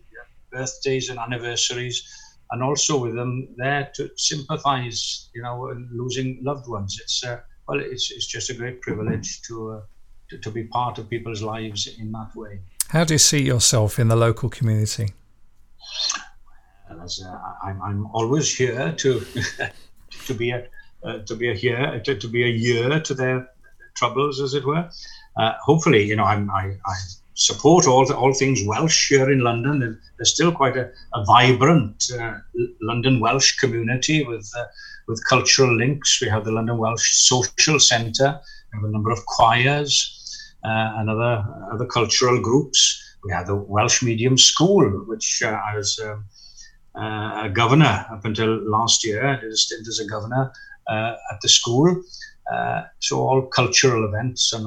birthdays 0.52 1.09
and 1.09 1.18
anniversaries, 1.18 2.02
and 2.50 2.62
also 2.62 2.99
with 2.99 3.14
them 3.14 3.49
there 3.56 3.90
to 3.94 4.11
sympathise, 4.16 5.30
you 5.35 5.42
know, 5.42 5.71
in 5.71 5.88
losing 5.92 6.38
loved 6.42 6.68
ones. 6.68 6.99
It's 7.02 7.25
uh, 7.25 7.40
well, 7.68 7.80
it's 7.80 8.11
it's 8.11 8.26
just 8.26 8.50
a 8.50 8.54
great 8.54 8.80
privilege 8.82 9.42
to, 9.42 9.73
uh, 9.73 9.80
to, 10.30 10.38
to 10.38 10.50
be 10.50 10.64
part 10.64 10.99
of 10.99 11.09
people's 11.09 11.42
lives 11.42 11.88
in 11.99 12.12
that 12.12 12.30
way. 12.35 12.61
How 12.88 13.04
do 13.04 13.14
you 13.14 13.18
see 13.18 13.42
yourself 13.42 13.99
in 13.99 14.09
the 14.09 14.16
local 14.16 14.49
community? 14.50 15.14
as 17.02 17.23
uh, 17.25 17.38
I'm, 17.62 17.80
I'm 17.82 18.06
always 18.12 18.54
here 18.54 18.92
to 18.92 19.25
to 20.26 20.35
be 20.35 20.50
a 20.50 20.66
uh, 21.04 21.18
to 21.18 21.35
be 21.35 21.50
a 21.50 21.54
here 21.54 22.00
to, 22.04 22.14
to 22.16 22.28
be 22.28 22.44
a 22.44 22.49
year 22.49 23.00
to 23.00 23.14
their 23.14 23.49
troubles, 23.97 24.40
as 24.40 24.54
it 24.54 24.64
were. 24.64 24.88
Uh, 25.37 25.52
hopefully, 25.61 26.02
you 26.02 26.16
know, 26.16 26.25
I'm, 26.25 26.50
I, 26.50 26.76
I 26.87 26.94
support 27.46 27.87
all 27.87 28.11
all 28.12 28.32
things 28.34 28.61
Welsh 28.64 29.08
here 29.08 29.30
in 29.30 29.40
London. 29.40 29.99
There's 30.16 30.34
still 30.34 30.52
quite 30.52 30.76
a, 30.76 30.90
a 31.14 31.25
vibrant 31.25 32.04
uh, 32.18 32.38
London 32.80 33.20
Welsh 33.20 33.56
community 33.58 34.25
with 34.25 34.49
uh, 34.56 34.64
with 35.08 35.26
cultural 35.28 35.76
links. 35.76 36.20
We 36.20 36.28
have 36.28 36.44
the 36.44 36.52
London 36.52 36.78
Welsh 36.78 37.12
Social 37.12 37.80
Centre. 37.80 38.40
We 38.72 38.78
have 38.78 38.88
a 38.88 38.92
number 38.92 39.11
of 39.11 39.25
choirs 39.26 39.92
uh, 40.64 40.99
and 40.99 41.11
other 41.11 41.44
other 41.72 41.87
cultural 41.87 42.40
groups. 42.40 42.78
We 43.25 43.32
have 43.32 43.46
the 43.46 43.56
Welsh 43.56 44.02
Medium 44.02 44.38
School, 44.38 45.04
which 45.06 45.42
uh, 45.44 45.58
I 45.70 45.76
was 45.76 45.99
um, 45.99 46.25
uh, 46.94 47.46
a 47.46 47.50
governor 47.52 48.06
up 48.11 48.25
until 48.25 48.50
last 48.68 49.04
year. 49.04 49.26
I 49.26 49.40
did 49.40 49.52
a 49.52 49.56
stint 49.56 49.87
as 49.88 50.00
a 50.00 50.06
governor 50.06 50.52
uh, 50.88 51.14
at 51.32 51.40
the 51.40 51.49
school. 51.49 52.02
so 52.99 53.20
all 53.26 53.42
cultural 53.61 54.02
events 54.08 54.52
and 54.52 54.66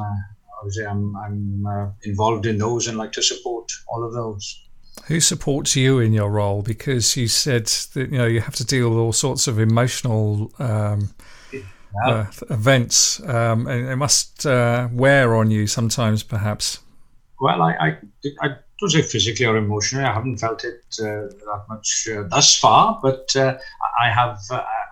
obviously 0.66 0.88
I'm, 0.88 1.16
I'm 1.16 1.66
uh, 1.66 1.88
involved 2.04 2.46
in 2.46 2.58
those 2.58 2.88
and 2.88 2.98
like 2.98 3.12
to 3.14 3.22
support 3.22 3.72
all 3.88 4.04
of 4.04 4.14
those. 4.14 4.64
Who 5.08 5.20
supports 5.20 5.76
you 5.76 6.00
in 6.00 6.14
your 6.14 6.32
role? 6.32 6.62
Because 6.62 7.16
you 7.16 7.28
said 7.28 7.66
that 7.66 8.10
you 8.12 8.18
know 8.18 8.26
you 8.26 8.42
have 8.42 8.56
to 8.56 8.66
deal 8.66 8.90
with 8.90 8.98
all 8.98 9.14
sorts 9.14 9.48
of 9.48 9.60
emotional 9.60 10.52
um, 10.58 11.14
yeah. 11.52 11.62
uh, 12.06 12.26
events, 12.50 13.20
um, 13.28 13.68
and 13.68 13.88
it 13.90 13.98
must 13.98 14.46
uh, 14.46 14.88
wear 14.92 15.36
on 15.36 15.52
you 15.52 15.68
sometimes, 15.68 16.24
perhaps. 16.24 16.80
Well, 17.40 17.62
I, 17.62 17.74
I, 17.74 17.98
I 18.42 18.48
don't 18.80 18.90
say 18.90 19.02
physically 19.02 19.46
or 19.46 19.58
emotionally. 19.58 20.06
I 20.06 20.14
haven't 20.14 20.38
felt 20.38 20.64
it 20.64 20.86
uh, 21.00 21.28
that 21.28 21.66
much 21.70 22.08
uh, 22.12 22.24
thus 22.30 22.58
far, 22.58 23.00
but 23.04 23.36
uh, 23.36 23.58
I 24.02 24.10
have. 24.10 24.40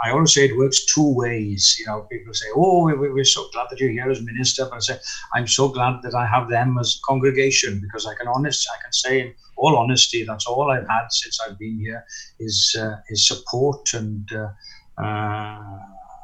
Uh, 0.04 0.08
I 0.08 0.12
always 0.12 0.34
say 0.34 0.46
it 0.46 0.58
works 0.58 0.86
two 0.86 1.14
ways. 1.14 1.76
You 1.80 1.86
know, 1.88 2.08
people 2.12 2.34
say, 2.34 2.48
"Oh, 2.56 2.86
we, 2.86 3.10
we're 3.10 3.24
so 3.24 3.48
glad 3.52 3.68
that 3.70 3.80
you're 3.80 3.92
here 3.92 4.10
as 4.10 4.22
minister," 4.22 4.66
but 4.66 4.76
I 4.76 4.80
say, 4.80 4.98
"I'm 5.34 5.48
so 5.48 5.70
glad 5.70 6.02
that 6.04 6.16
I 6.16 6.26
have 6.26 6.50
them 6.50 6.78
as 6.80 7.00
congregation 7.08 7.80
because 7.82 8.06
I 8.06 8.16
can 8.16 8.28
honest, 8.28 8.68
I 8.74 8.82
can 8.82 8.94
say 8.94 9.22
in 9.22 9.34
all 9.58 9.78
honesty, 9.78 10.24
that's 10.24 10.48
all 10.48 10.70
I've 10.72 10.88
had 10.88 11.08
since 11.12 11.40
I've 11.42 11.58
been 11.60 11.80
here 11.80 12.06
is 12.40 12.76
uh, 12.80 12.96
is 13.10 13.28
support 13.28 13.94
and." 13.94 14.30
Uh, 14.98 15.80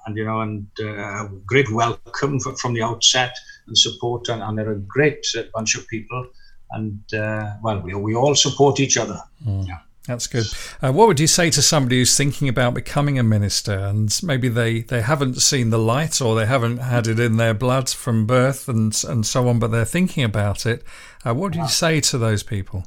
and 0.06 0.18
you 0.18 0.26
know, 0.26 0.42
and 0.42 0.66
a 0.80 1.28
great 1.46 1.70
welcome 1.72 2.40
from 2.40 2.74
the 2.74 2.82
outset 2.82 3.36
and 3.68 3.78
support, 3.78 4.28
and, 4.30 4.42
and 4.42 4.58
they're 4.58 4.72
a 4.72 4.80
great 4.80 5.24
bunch 5.54 5.76
of 5.76 5.88
people 5.88 6.26
and 6.72 7.02
uh, 7.14 7.56
well, 7.62 7.80
we, 7.80 7.94
we 7.94 8.16
all 8.16 8.36
support 8.36 8.80
each 8.80 8.98
other. 8.98 9.22
Mm. 9.46 9.68
Yeah. 9.68 9.80
That's 10.10 10.26
good. 10.26 10.48
Uh, 10.82 10.92
what 10.92 11.08
would 11.08 11.20
you 11.20 11.28
say 11.28 11.52
to 11.52 11.62
somebody 11.62 12.00
who's 12.00 12.18
thinking 12.18 12.50
about 12.50 12.74
becoming 12.74 13.20
a 13.20 13.24
minister 13.24 13.78
and 13.78 14.20
maybe 14.24 14.50
they, 14.50 14.82
they 14.82 15.02
haven't 15.02 15.36
seen 15.36 15.70
the 15.70 15.78
light 15.78 16.20
or 16.20 16.36
they 16.36 16.48
haven't 16.48 16.78
had 16.78 17.06
it 17.06 17.20
in 17.20 17.38
their 17.38 17.54
blood 17.54 17.90
from 17.90 18.26
birth 18.26 18.68
and 18.68 19.04
and 19.08 19.24
so 19.24 19.48
on, 19.48 19.60
but 19.60 19.68
they're 19.68 19.86
thinking 19.86 20.24
about 20.24 20.66
it? 20.66 20.84
Uh, 21.24 21.36
what 21.36 21.54
do 21.54 21.60
you 21.60 21.68
say 21.68 22.02
to 22.02 22.18
those 22.18 22.42
people? 22.42 22.86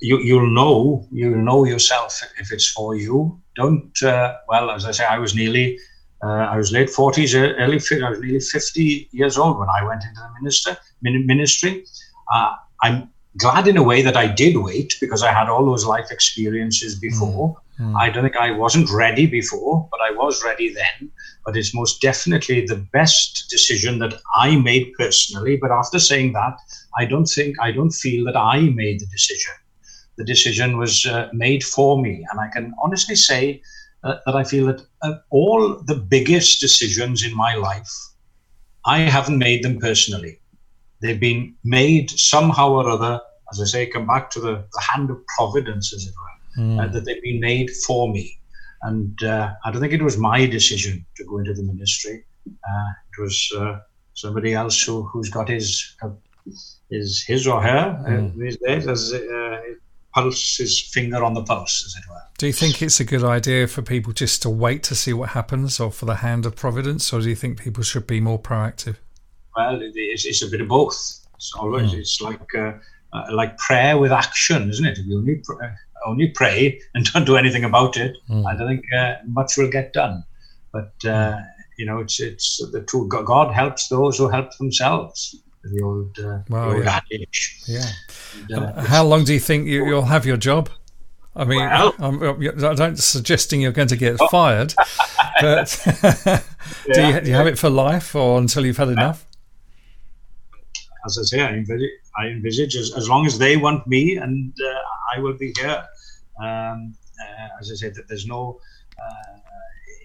You, 0.00 0.20
you'll 0.20 0.54
know 0.54 1.08
you'll 1.10 1.42
know 1.42 1.64
yourself 1.64 2.22
if 2.38 2.52
it's 2.52 2.70
for 2.70 2.94
you. 2.94 3.42
Don't 3.56 4.00
uh, 4.00 4.36
well, 4.46 4.70
as 4.70 4.84
I 4.84 4.92
say, 4.92 5.06
I 5.06 5.18
was 5.18 5.34
nearly 5.34 5.76
uh, 6.22 6.46
I 6.52 6.56
was 6.56 6.70
late 6.70 6.90
forties, 6.90 7.34
early 7.34 7.80
I 8.04 8.10
was 8.10 8.20
nearly 8.20 8.38
fifty 8.38 9.08
years 9.10 9.36
old 9.36 9.58
when 9.58 9.68
I 9.68 9.82
went 9.82 10.04
into 10.04 10.20
the 10.20 10.30
minister 10.40 10.76
ministry. 11.02 11.84
Uh, 12.32 12.52
I'm 12.80 13.10
glad 13.38 13.68
in 13.68 13.76
a 13.76 13.82
way 13.82 14.02
that 14.02 14.16
I 14.16 14.26
did 14.26 14.56
wait 14.56 14.96
because 15.00 15.22
I 15.22 15.32
had 15.32 15.48
all 15.48 15.64
those 15.64 15.86
life 15.86 16.10
experiences 16.10 16.98
before. 16.98 17.56
Mm. 17.80 17.94
I 17.96 18.10
don't 18.10 18.24
think 18.24 18.36
I 18.36 18.50
wasn't 18.50 18.90
ready 18.90 19.26
before, 19.26 19.88
but 19.90 20.00
I 20.00 20.10
was 20.10 20.44
ready 20.44 20.74
then. 20.74 21.10
But 21.44 21.56
it's 21.56 21.74
most 21.74 22.02
definitely 22.02 22.66
the 22.66 22.84
best 22.92 23.48
decision 23.48 24.00
that 24.00 24.14
I 24.34 24.56
made 24.56 24.92
personally. 24.98 25.56
But 25.56 25.70
after 25.70 25.98
saying 25.98 26.32
that, 26.32 26.58
I 26.98 27.04
don't 27.04 27.26
think, 27.26 27.56
I 27.60 27.70
don't 27.70 27.92
feel 27.92 28.24
that 28.24 28.36
I 28.36 28.60
made 28.60 29.00
the 29.00 29.06
decision. 29.06 29.54
The 30.16 30.24
decision 30.24 30.76
was 30.76 31.06
uh, 31.06 31.28
made 31.32 31.62
for 31.62 32.02
me. 32.02 32.26
And 32.30 32.40
I 32.40 32.48
can 32.48 32.74
honestly 32.82 33.14
say 33.14 33.62
uh, 34.02 34.16
that 34.26 34.34
I 34.34 34.44
feel 34.44 34.66
that 34.66 34.82
uh, 35.02 35.14
all 35.30 35.80
the 35.86 35.94
biggest 35.94 36.60
decisions 36.60 37.24
in 37.24 37.34
my 37.36 37.54
life, 37.54 37.92
I 38.84 39.00
haven't 39.00 39.38
made 39.38 39.62
them 39.62 39.78
personally. 39.78 40.40
They've 41.00 41.20
been 41.20 41.54
made 41.62 42.10
somehow 42.10 42.70
or 42.72 42.88
other, 42.88 43.20
as 43.52 43.60
I 43.60 43.64
say, 43.64 43.86
come 43.86 44.06
back 44.06 44.30
to 44.30 44.40
the, 44.40 44.64
the 44.72 44.80
hand 44.80 45.10
of 45.10 45.24
providence, 45.36 45.94
as 45.94 46.06
it 46.06 46.14
were, 46.16 46.62
mm. 46.62 46.82
uh, 46.82 46.92
that 46.92 47.04
they've 47.04 47.22
been 47.22 47.40
made 47.40 47.70
for 47.86 48.10
me. 48.12 48.38
And 48.82 49.20
uh, 49.22 49.52
I 49.64 49.70
don't 49.70 49.80
think 49.80 49.92
it 49.92 50.02
was 50.02 50.18
my 50.18 50.46
decision 50.46 51.04
to 51.16 51.24
go 51.24 51.38
into 51.38 51.54
the 51.54 51.62
ministry. 51.62 52.24
Uh, 52.46 52.90
it 53.18 53.22
was 53.22 53.52
uh, 53.58 53.80
somebody 54.14 54.54
else 54.54 54.80
who, 54.82 55.02
who's 55.02 55.30
got 55.30 55.48
his 55.48 55.96
uh, 56.02 56.10
his 56.90 57.22
his 57.26 57.46
or 57.46 57.60
her 57.60 58.04
mm. 58.08 58.34
these 58.36 58.56
days 58.58 58.86
as 58.86 59.12
pulse 60.14 60.56
his 60.56 60.80
finger 60.80 61.22
on 61.22 61.34
the 61.34 61.42
pulse, 61.42 61.84
as 61.84 61.94
it 61.96 62.08
were. 62.08 62.22
Do 62.38 62.46
you 62.46 62.52
think 62.52 62.80
it's 62.80 63.00
a 63.00 63.04
good 63.04 63.24
idea 63.24 63.66
for 63.66 63.82
people 63.82 64.12
just 64.12 64.40
to 64.42 64.50
wait 64.50 64.82
to 64.84 64.94
see 64.94 65.12
what 65.12 65.30
happens, 65.30 65.80
or 65.80 65.90
for 65.90 66.06
the 66.06 66.16
hand 66.16 66.46
of 66.46 66.56
providence, 66.56 67.12
or 67.12 67.20
do 67.20 67.28
you 67.28 67.34
think 67.34 67.62
people 67.62 67.82
should 67.82 68.06
be 68.06 68.20
more 68.20 68.38
proactive? 68.38 68.96
well, 69.58 69.80
it's, 69.82 70.24
it's 70.24 70.42
a 70.42 70.48
bit 70.48 70.60
of 70.60 70.68
both. 70.68 70.94
It's 71.34 71.52
always 71.54 71.92
mm. 71.92 71.98
it's 71.98 72.20
like 72.20 72.54
uh, 73.12 73.24
uh, 73.28 73.34
like 73.34 73.56
prayer 73.58 73.98
with 73.98 74.12
action, 74.12 74.70
isn't 74.70 74.86
it? 74.86 74.98
If 74.98 75.06
you 75.06 75.18
only 75.18 75.40
pray, 75.44 75.66
uh, 75.66 76.08
only 76.08 76.28
pray 76.28 76.80
and 76.94 77.04
don't 77.12 77.24
do 77.24 77.36
anything 77.36 77.64
about 77.64 77.96
it, 77.96 78.16
mm. 78.28 78.46
I 78.46 78.56
don't 78.56 78.68
think 78.68 78.84
uh, 78.92 79.16
much 79.26 79.56
will 79.56 79.70
get 79.70 79.92
done. 79.92 80.24
But 80.72 80.92
uh, 81.04 81.38
you 81.78 81.86
know, 81.86 81.98
it's 81.98 82.20
it's 82.20 82.58
the 82.72 82.82
true 82.82 83.08
God 83.08 83.54
helps 83.54 83.88
those 83.88 84.18
who 84.18 84.28
help 84.28 84.56
themselves. 84.58 85.36
The 85.64 85.82
old, 85.82 86.18
uh, 86.18 86.38
the 86.48 86.56
old 86.56 86.84
yeah. 86.84 86.96
adage. 86.96 87.62
Yeah. 87.66 87.90
And, 88.48 88.86
how 88.86 89.04
long 89.04 89.24
do 89.24 89.34
you 89.34 89.40
think 89.40 89.66
you, 89.66 89.84
will 89.84 90.04
have 90.04 90.24
your 90.24 90.36
job? 90.36 90.70
I 91.34 91.44
mean, 91.44 91.60
well, 91.60 91.94
I'm, 91.98 92.22
I'm 92.22 92.76
not 92.76 92.98
suggesting 92.98 93.60
you're 93.60 93.72
going 93.72 93.88
to 93.88 93.96
get 93.96 94.16
oh. 94.20 94.28
fired, 94.28 94.74
but 95.40 95.80
do, 96.92 97.06
you, 97.06 97.20
do 97.20 97.28
you 97.28 97.34
have 97.34 97.46
it 97.46 97.58
for 97.58 97.70
life 97.70 98.14
or 98.14 98.38
until 98.38 98.64
you've 98.64 98.76
had 98.76 98.88
enough? 98.88 99.27
As 101.06 101.18
I 101.18 101.22
say, 101.22 101.40
I 101.40 101.52
envisage, 101.52 101.90
I 102.16 102.26
envisage 102.26 102.76
as, 102.76 102.92
as 102.96 103.08
long 103.08 103.26
as 103.26 103.38
they 103.38 103.56
want 103.56 103.86
me, 103.86 104.16
and 104.16 104.52
uh, 104.60 105.16
I 105.16 105.20
will 105.20 105.34
be 105.34 105.52
here. 105.58 105.84
Um, 106.40 106.94
uh, 107.20 107.48
as 107.60 107.70
I 107.72 107.74
said, 107.74 107.94
that 107.96 108.08
there's 108.08 108.26
no 108.26 108.60
uh, 108.98 109.38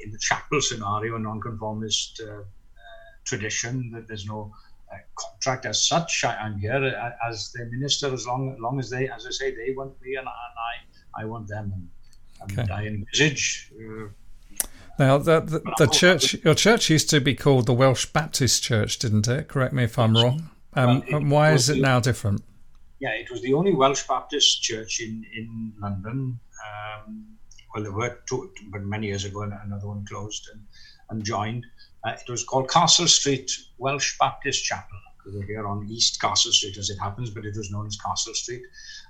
in 0.03 0.11
the 0.11 0.17
chapel 0.19 0.61
scenario, 0.61 1.17
non-conformist 1.17 2.21
uh, 2.23 2.31
uh, 2.31 2.43
tradition, 3.23 3.91
that 3.91 4.07
there's 4.07 4.25
no 4.25 4.51
uh, 4.91 4.97
contract 5.15 5.65
as 5.65 5.87
such. 5.87 6.23
I, 6.23 6.45
am 6.45 6.59
here 6.59 7.15
as 7.27 7.51
the 7.53 7.65
minister 7.65 8.13
as 8.13 8.27
long, 8.27 8.53
as 8.53 8.59
long 8.59 8.79
as 8.79 8.89
they, 8.89 9.09
as 9.09 9.25
I 9.25 9.31
say, 9.31 9.55
they 9.55 9.73
want 9.73 9.99
me, 10.01 10.15
and, 10.15 10.27
and 10.27 10.27
I, 10.27 11.21
I 11.21 11.25
want 11.25 11.47
them, 11.47 11.71
and, 11.73 11.89
and 12.41 12.59
okay. 12.59 12.73
I 12.73 12.85
envisage. 12.87 13.71
Now, 14.99 15.17
the, 15.17 15.39
the, 15.39 15.73
the, 15.79 15.87
church, 15.87 16.35
your 16.43 16.53
church 16.53 16.89
used 16.89 17.09
to 17.09 17.19
be 17.19 17.33
called 17.33 17.65
the 17.65 17.73
Welsh 17.73 18.05
Baptist 18.07 18.61
Church, 18.61 18.99
didn't 18.99 19.27
it? 19.27 19.47
Correct 19.47 19.73
me 19.73 19.85
if 19.85 19.97
I'm 19.97 20.15
wrong. 20.15 20.49
Um, 20.75 21.03
well, 21.11 21.25
why 21.25 21.51
is 21.51 21.69
it 21.69 21.75
the, 21.75 21.81
now 21.81 21.99
different? 21.99 22.43
Yeah, 22.99 23.11
it 23.11 23.29
was 23.29 23.41
the 23.41 23.53
only 23.53 23.73
Welsh 23.73 24.07
Baptist 24.07 24.61
church 24.61 24.99
in 24.99 25.25
in 25.35 25.73
London. 25.79 26.39
Um, 26.65 27.37
well, 27.73 27.83
there 27.83 27.91
were 27.91 28.19
two, 28.27 28.51
but 28.71 28.83
many 28.83 29.07
years 29.07 29.25
ago, 29.25 29.41
another 29.41 29.87
one 29.87 30.05
closed 30.05 30.49
and, 30.53 30.61
and 31.09 31.23
joined. 31.23 31.65
Uh, 32.03 32.11
it 32.11 32.29
was 32.29 32.43
called 32.43 32.69
Castle 32.69 33.07
Street 33.07 33.51
Welsh 33.77 34.17
Baptist 34.19 34.63
Chapel. 34.63 34.99
Because 35.17 35.39
we're 35.39 35.47
here 35.47 35.67
on 35.67 35.87
East 35.89 36.19
Castle 36.19 36.51
Street, 36.51 36.77
as 36.77 36.89
it 36.89 36.99
happens, 36.99 37.29
but 37.29 37.45
it 37.45 37.55
was 37.55 37.71
known 37.71 37.87
as 37.87 37.95
Castle 37.95 38.33
Street. 38.33 38.61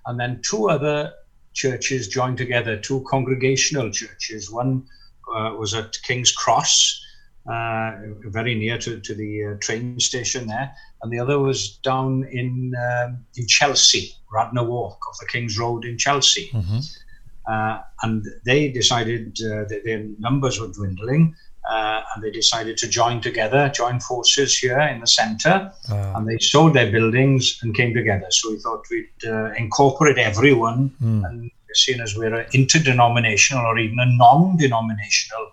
And 0.06 0.20
then 0.20 0.42
two 0.44 0.70
other 0.70 1.12
churches 1.54 2.08
joined 2.08 2.38
together, 2.38 2.78
two 2.78 3.04
congregational 3.10 3.90
churches. 3.90 4.52
One 4.52 4.86
uh, 5.36 5.56
was 5.58 5.74
at 5.74 5.98
King's 6.04 6.32
Cross, 6.32 7.04
uh, 7.50 7.92
very 8.28 8.56
near 8.56 8.78
to, 8.78 9.00
to 9.00 9.14
the 9.14 9.46
uh, 9.46 9.58
train 9.60 10.00
station 10.00 10.48
there, 10.48 10.74
and 11.02 11.12
the 11.12 11.20
other 11.20 11.40
was 11.40 11.78
down 11.78 12.24
in 12.32 12.74
um, 12.76 13.26
in 13.36 13.48
Chelsea, 13.48 14.16
Radnor 14.32 14.64
Walk 14.64 15.00
off 15.08 15.18
the 15.20 15.28
King's 15.28 15.58
Road 15.58 15.86
in 15.86 15.98
Chelsea. 15.98 16.50
Mm-hmm. 16.54 16.80
Uh, 17.46 17.80
and 18.04 18.26
they 18.46 18.70
decided 18.70 19.38
uh, 19.44 19.66
that 19.66 19.82
their 19.84 20.06
numbers 20.20 20.62
were 20.62 20.70
dwindling, 20.70 21.36
uh, 21.70 22.02
and 22.16 22.24
they 22.24 22.32
decided 22.32 22.78
to 22.78 22.88
join 22.88 23.20
together, 23.20 23.70
join 23.70 24.00
forces 24.00 24.58
here 24.58 24.80
in 24.80 25.02
the 25.02 25.08
centre, 25.08 25.72
uh. 25.92 26.14
and 26.16 26.28
they 26.28 26.38
sold 26.38 26.74
their 26.74 26.90
buildings 26.90 27.60
and 27.62 27.76
came 27.76 27.94
together. 27.94 28.28
So 28.30 28.52
we 28.52 28.60
thought 28.60 28.86
we'd 28.90 29.10
uh, 29.28 29.52
incorporate 29.58 30.18
everyone, 30.18 30.92
mm. 31.02 31.26
and 31.28 31.52
seeing 31.74 32.00
as 32.00 32.16
we're 32.16 32.34
an 32.34 32.46
interdenominational 32.54 33.66
or 33.66 33.78
even 33.80 34.00
a 34.00 34.06
non-denominational 34.06 35.52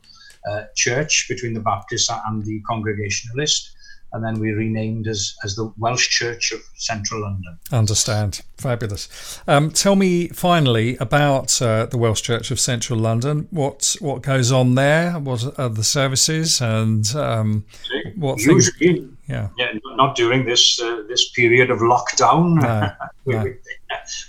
uh, 0.49 0.63
church 0.75 1.27
between 1.29 1.55
the 1.55 1.61
Baptist 1.61 2.11
and 2.27 2.45
the 2.45 2.61
Congregationalist, 2.69 3.77
and 4.13 4.25
then 4.25 4.41
we 4.41 4.51
renamed 4.53 5.07
as 5.07 5.37
as 5.45 5.55
the 5.55 5.73
Welsh 5.79 6.09
Church 6.09 6.53
of 6.53 6.61
Central 6.75 7.23
London. 7.23 7.59
Understand, 7.73 8.41
fabulous. 8.59 9.41
Um, 9.47 9.71
tell 9.71 9.97
me 9.97 10.29
finally 10.29 10.97
about 10.97 11.61
uh, 11.63 11.87
the 11.87 11.99
Welsh 11.99 12.23
Church 12.23 12.51
of 12.51 12.59
Central 12.59 12.99
London. 12.99 13.47
What 13.51 13.97
what 14.01 14.23
goes 14.23 14.51
on 14.51 14.75
there? 14.75 15.13
What 15.13 15.59
are 15.59 15.69
the 15.69 15.85
services 15.85 16.61
and 16.61 17.07
um, 17.15 17.65
what 18.17 18.39
Usually, 18.41 18.95
things? 18.95 19.17
Yeah, 19.29 19.49
yeah, 19.59 19.73
not 19.95 20.17
during 20.17 20.45
this 20.45 20.81
uh, 20.81 21.03
this 21.09 21.31
period 21.31 21.71
of 21.71 21.79
lockdown, 21.79 22.61
no, 22.63 22.93
no. 23.45 23.55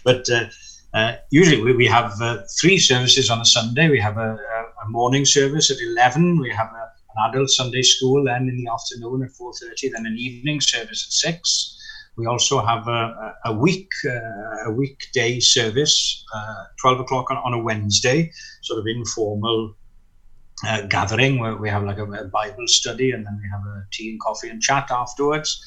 but. 0.03 0.29
Uh, 0.29 0.45
uh, 0.93 1.15
usually 1.29 1.61
we, 1.61 1.73
we 1.73 1.87
have 1.87 2.11
uh, 2.21 2.39
three 2.59 2.77
services 2.77 3.29
on 3.29 3.39
a 3.39 3.45
Sunday. 3.45 3.89
We 3.89 3.99
have 3.99 4.17
a, 4.17 4.33
a, 4.33 4.65
a 4.85 4.89
morning 4.89 5.25
service 5.25 5.71
at 5.71 5.77
11. 5.79 6.39
We 6.39 6.49
have 6.51 6.67
a, 6.67 6.91
an 7.15 7.29
adult 7.29 7.49
Sunday 7.49 7.81
school 7.81 8.23
then 8.23 8.47
in 8.47 8.57
the 8.57 8.71
afternoon 8.71 9.23
at 9.23 9.31
4.30, 9.31 9.91
then 9.93 10.05
an 10.05 10.17
evening 10.17 10.61
service 10.61 11.05
at 11.07 11.33
6. 11.33 11.77
We 12.17 12.25
also 12.25 12.63
have 12.63 12.87
a, 12.87 13.35
a 13.45 13.53
week 13.53 13.89
uh, 14.05 14.69
a 14.69 14.71
weekday 14.71 15.39
service, 15.39 16.23
uh, 16.35 16.65
12 16.81 16.99
o'clock 17.01 17.31
on, 17.31 17.37
on, 17.37 17.53
a 17.53 17.63
Wednesday, 17.63 18.31
sort 18.63 18.79
of 18.79 18.85
informal 18.87 19.73
uh, 20.67 20.81
gathering 20.87 21.39
where 21.39 21.55
we 21.55 21.69
have 21.69 21.83
like 21.83 21.97
a, 21.97 22.03
a, 22.03 22.25
Bible 22.25 22.67
study 22.67 23.11
and 23.11 23.25
then 23.25 23.39
we 23.41 23.49
have 23.49 23.61
a 23.61 23.85
tea 23.91 24.11
and 24.11 24.19
coffee 24.19 24.49
and 24.49 24.61
chat 24.61 24.91
afterwards. 24.91 25.63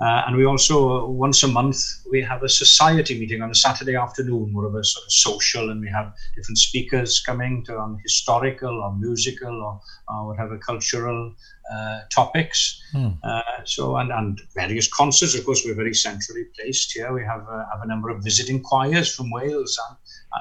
Uh, 0.00 0.24
and 0.26 0.36
we 0.36 0.44
also, 0.44 1.06
once 1.06 1.44
a 1.44 1.48
month, 1.48 1.76
we 2.10 2.20
have 2.20 2.42
a 2.42 2.48
society 2.48 3.18
meeting 3.20 3.40
on 3.40 3.50
a 3.50 3.54
Saturday 3.54 3.94
afternoon, 3.94 4.52
more 4.52 4.66
of 4.66 4.74
a 4.74 4.82
sort 4.82 5.04
of 5.04 5.12
social, 5.12 5.70
and 5.70 5.80
we 5.80 5.88
have 5.88 6.12
different 6.34 6.58
speakers 6.58 7.20
coming 7.20 7.64
to 7.64 7.76
on 7.76 7.96
historical 8.02 8.82
or 8.82 8.92
musical 8.96 9.62
or, 9.62 9.80
or 10.08 10.26
whatever 10.26 10.58
cultural 10.58 11.32
uh, 11.72 12.00
topics. 12.12 12.82
Hmm. 12.92 13.10
Uh, 13.22 13.42
so, 13.64 13.96
and, 13.96 14.10
and 14.10 14.40
various 14.56 14.88
concerts. 14.92 15.36
Of 15.36 15.44
course, 15.44 15.62
we're 15.64 15.74
very 15.74 15.94
centrally 15.94 16.46
placed 16.58 16.92
here. 16.92 17.12
We 17.12 17.22
have, 17.22 17.42
uh, 17.48 17.64
have 17.72 17.82
a 17.84 17.86
number 17.86 18.10
of 18.10 18.24
visiting 18.24 18.60
choirs 18.60 19.14
from 19.14 19.30
Wales 19.30 19.78
and, 19.88 19.96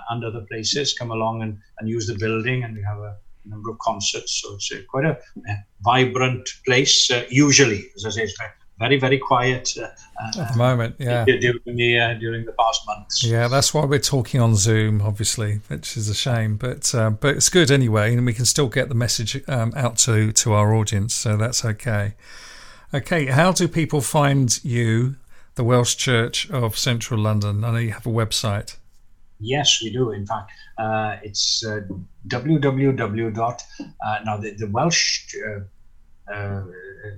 and 0.10 0.26
other 0.26 0.44
places 0.50 0.96
come 0.98 1.12
along 1.12 1.44
and, 1.44 1.60
and 1.78 1.88
use 1.88 2.08
the 2.08 2.18
building, 2.18 2.64
and 2.64 2.76
we 2.76 2.82
have 2.82 2.98
a 2.98 3.16
number 3.46 3.70
of 3.70 3.78
concerts. 3.78 4.42
So 4.42 4.56
it's 4.56 4.72
quite 4.90 5.06
a, 5.06 5.20
a 5.48 5.56
vibrant 5.82 6.50
place, 6.66 7.12
uh, 7.12 7.26
usually, 7.30 7.84
as 7.96 8.06
I 8.06 8.10
say, 8.10 8.24
it's 8.24 8.38
very 8.82 9.00
very 9.00 9.20
quiet 9.20 9.70
uh, 9.78 10.40
at 10.40 10.52
the 10.52 10.58
moment. 10.58 10.96
Yeah, 11.00 11.24
during 11.26 11.76
the 11.78 12.00
uh, 12.00 12.14
during 12.16 12.46
the 12.46 12.52
past 12.54 12.82
months. 12.88 13.24
Yeah, 13.24 13.48
that's 13.48 13.74
why 13.74 13.86
we're 13.86 14.00
talking 14.00 14.42
on 14.42 14.56
Zoom, 14.56 15.02
obviously, 15.02 15.62
which 15.68 15.96
is 15.96 16.10
a 16.10 16.16
shame, 16.16 16.58
but 16.58 16.94
uh, 16.94 17.12
but 17.12 17.38
it's 17.38 17.50
good 17.50 17.72
anyway, 17.72 18.14
and 18.14 18.26
we 18.26 18.34
can 18.34 18.46
still 18.46 18.68
get 18.68 18.90
the 18.90 18.96
message 18.96 19.42
um, 19.48 19.72
out 19.76 19.98
to 20.00 20.32
to 20.34 20.54
our 20.54 20.74
audience, 20.74 21.14
so 21.14 21.38
that's 21.38 21.64
okay. 21.64 22.16
Okay, 22.94 23.28
how 23.28 23.54
do 23.54 23.68
people 23.70 24.02
find 24.02 24.60
you, 24.66 25.16
the 25.56 25.64
Welsh 25.64 25.96
Church 25.96 26.50
of 26.52 26.78
Central 26.78 27.22
London? 27.22 27.64
I 27.64 27.72
know 27.72 27.78
you 27.78 27.94
have 27.94 28.06
a 28.06 28.10
website. 28.10 28.76
Yes, 29.40 29.82
we 29.82 29.92
do. 29.92 30.12
In 30.12 30.26
fact, 30.26 30.52
uh, 30.78 31.16
it's 31.24 31.66
uh, 31.66 31.82
www. 32.28 33.64
Uh, 34.06 34.20
now 34.26 34.38
the, 34.38 34.52
the 34.52 34.68
Welsh 34.68 35.36
uh, 36.32 36.64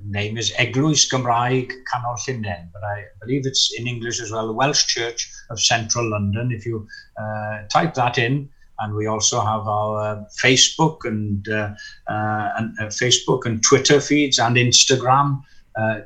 name 0.06 0.38
is 0.38 0.52
Eglwys 0.54 1.10
Gymraeg 1.10 1.72
Canol 1.92 2.18
Llundain, 2.18 2.70
but 2.74 2.84
I 2.84 3.06
believe 3.22 3.46
it's 3.46 3.74
in 3.78 3.88
English 3.88 4.20
as 4.22 4.32
well, 4.32 4.48
the 4.48 4.54
Welsh 4.54 4.86
Church 4.86 5.32
of 5.50 5.60
Central 5.62 6.10
London. 6.10 6.52
If 6.52 6.66
you 6.66 6.88
uh, 7.22 7.64
type 7.72 7.94
that 7.96 8.18
in, 8.18 8.50
and 8.80 8.96
we 8.96 9.06
also 9.06 9.40
have 9.40 9.68
our 9.68 10.00
uh, 10.00 10.24
Facebook 10.44 11.06
and, 11.06 11.48
uh, 11.48 11.74
and 12.08 12.78
Facebook 12.90 13.46
and 13.46 13.64
Twitter 13.64 14.02
feeds 14.02 14.40
and 14.40 14.56
Instagram. 14.56 15.42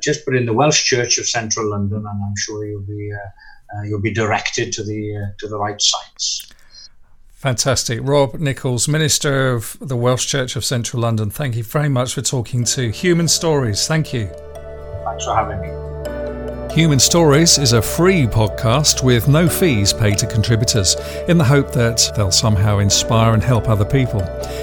just 0.02 0.24
put 0.24 0.36
in 0.36 0.46
the 0.46 0.52
Welsh 0.52 0.84
Church 0.84 1.18
of 1.18 1.26
Central 1.28 1.70
London, 1.70 1.98
and 1.98 2.24
I'm 2.24 2.36
sure 2.36 2.66
you'll 2.66 2.82
be 2.82 3.10
you'll 3.84 4.00
be 4.00 4.12
directed 4.12 4.72
to 4.72 4.82
the 4.82 5.32
to 5.38 5.48
the 5.48 5.58
right 5.58 5.80
sites. 5.80 6.52
Fantastic. 7.38 8.00
Rob 8.02 8.34
Nichols, 8.34 8.88
Minister 8.88 9.52
of 9.52 9.76
the 9.80 9.96
Welsh 9.96 10.26
Church 10.26 10.56
of 10.56 10.64
Central 10.64 11.02
London, 11.02 11.30
thank 11.30 11.54
you 11.54 11.62
very 11.62 11.88
much 11.88 12.14
for 12.14 12.20
talking 12.20 12.64
to 12.64 12.90
Human 12.90 13.28
Stories. 13.28 13.86
Thank 13.86 14.12
you. 14.12 14.26
Thanks 15.04 15.24
for 15.24 15.36
having 15.36 15.60
me. 15.60 16.74
Human 16.74 16.98
Stories 16.98 17.56
is 17.56 17.74
a 17.74 17.80
free 17.80 18.26
podcast 18.26 19.04
with 19.04 19.28
no 19.28 19.48
fees 19.48 19.92
paid 19.92 20.18
to 20.18 20.26
contributors 20.26 20.96
in 21.28 21.38
the 21.38 21.44
hope 21.44 21.70
that 21.72 22.10
they'll 22.16 22.32
somehow 22.32 22.78
inspire 22.78 23.34
and 23.34 23.42
help 23.42 23.68
other 23.68 23.84
people. 23.84 24.20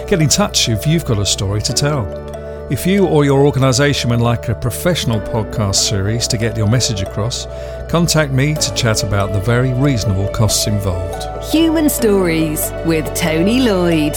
Get 0.10 0.22
in 0.22 0.28
touch 0.28 0.68
if 0.68 0.86
you've 0.86 1.06
got 1.06 1.18
a 1.18 1.26
story 1.26 1.62
to 1.62 1.72
tell. 1.72 2.25
If 2.68 2.88
you 2.88 3.06
or 3.06 3.26
your 3.26 3.46
organisation 3.46 4.10
would 4.10 4.22
like 4.22 4.50
a 4.50 4.56
professional 4.56 5.20
podcast 5.20 5.76
series 5.76 6.28
to 6.30 6.36
get 6.36 6.58
your 6.58 6.68
message 6.68 7.04
across, 7.04 7.46
contact 7.88 8.32
me 8.32 8.56
to 8.56 8.74
chat 8.74 9.04
about 9.04 9.34
the 9.34 9.40
very 9.40 9.72
reasonable 9.74 10.28
costs 10.30 10.66
involved. 10.66 11.46
Human 11.54 11.90
Stories 11.90 12.72
with 12.84 13.06
Tony 13.14 13.60
Lloyd. 13.60 14.16